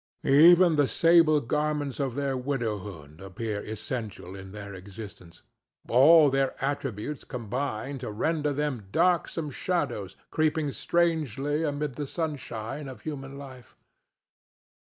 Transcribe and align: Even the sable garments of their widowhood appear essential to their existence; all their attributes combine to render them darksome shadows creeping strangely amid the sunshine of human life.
Even 0.25 0.77
the 0.77 0.87
sable 0.87 1.39
garments 1.41 1.99
of 1.99 2.15
their 2.15 2.35
widowhood 2.35 3.21
appear 3.21 3.61
essential 3.63 4.33
to 4.33 4.43
their 4.45 4.73
existence; 4.73 5.43
all 5.87 6.31
their 6.31 6.55
attributes 6.65 7.23
combine 7.23 7.99
to 7.99 8.09
render 8.09 8.51
them 8.51 8.87
darksome 8.91 9.51
shadows 9.51 10.15
creeping 10.31 10.71
strangely 10.71 11.61
amid 11.63 11.97
the 11.97 12.07
sunshine 12.07 12.87
of 12.87 13.01
human 13.01 13.37
life. 13.37 13.75